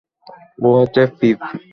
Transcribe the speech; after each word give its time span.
ও 0.59 0.67
হচ্ছে 0.77 1.01
পিপ। 1.19 1.39